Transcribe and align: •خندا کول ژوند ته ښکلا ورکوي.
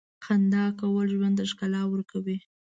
•خندا 0.25 0.63
کول 0.79 1.05
ژوند 1.15 1.35
ته 1.39 1.43
ښکلا 1.51 1.81
ورکوي. 1.87 2.37